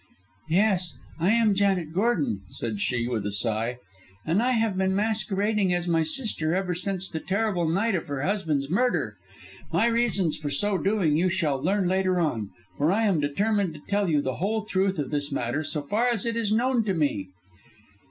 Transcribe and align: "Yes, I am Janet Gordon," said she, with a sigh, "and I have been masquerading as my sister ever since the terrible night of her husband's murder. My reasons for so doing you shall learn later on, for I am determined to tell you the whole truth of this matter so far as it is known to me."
"Yes, 0.49 0.97
I 1.19 1.29
am 1.33 1.53
Janet 1.53 1.93
Gordon," 1.93 2.41
said 2.49 2.81
she, 2.81 3.07
with 3.07 3.23
a 3.23 3.31
sigh, 3.31 3.77
"and 4.25 4.41
I 4.41 4.53
have 4.53 4.75
been 4.75 4.95
masquerading 4.95 5.71
as 5.75 5.87
my 5.87 6.01
sister 6.01 6.55
ever 6.55 6.73
since 6.73 7.07
the 7.07 7.19
terrible 7.19 7.67
night 7.69 7.93
of 7.93 8.07
her 8.07 8.23
husband's 8.23 8.67
murder. 8.67 9.17
My 9.71 9.85
reasons 9.85 10.37
for 10.37 10.49
so 10.49 10.79
doing 10.79 11.17
you 11.17 11.29
shall 11.29 11.61
learn 11.61 11.87
later 11.87 12.19
on, 12.19 12.49
for 12.79 12.91
I 12.91 13.03
am 13.05 13.19
determined 13.19 13.75
to 13.75 13.81
tell 13.87 14.09
you 14.09 14.23
the 14.23 14.37
whole 14.37 14.63
truth 14.63 14.97
of 14.97 15.11
this 15.11 15.31
matter 15.31 15.63
so 15.63 15.83
far 15.83 16.07
as 16.09 16.25
it 16.25 16.35
is 16.35 16.51
known 16.51 16.83
to 16.85 16.95
me." 16.95 17.27